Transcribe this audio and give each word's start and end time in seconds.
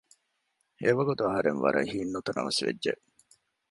އެވަގުތު 0.83 1.23
އަހުރެން 1.27 1.59
ވަރަށް 1.63 1.91
ހިތް 1.93 2.11
ނުތަނަވަސް 2.13 2.61
ވެއްޖެ 2.65 2.93